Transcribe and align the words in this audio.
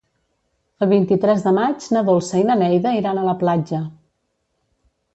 El 0.85 0.89
vint-i-tres 0.93 1.43
de 1.49 1.53
maig 1.59 1.85
na 1.97 2.03
Dolça 2.09 2.41
i 2.41 2.49
na 2.49 2.57
Neida 2.65 2.97
iran 3.03 3.21
a 3.21 3.29
la 3.31 3.39
platja. 3.45 3.87